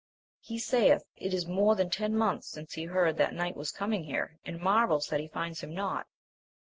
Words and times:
He 0.39 0.57
saith 0.57 1.03
it 1.15 1.31
is 1.31 1.45
more 1.45 1.75
than 1.75 1.91
ten 1.91 2.15
months 2.15 2.47
since 2.49 2.73
he 2.73 2.85
heard 2.85 3.17
that 3.17 3.35
knight 3.35 3.55
was 3.55 3.71
coming 3.71 4.05
here, 4.05 4.39
and 4.43 4.59
marvels 4.59 5.05
that 5.09 5.19
he 5.19 5.27
finds 5.27 5.61
him 5.61 5.75
not. 5.75 6.07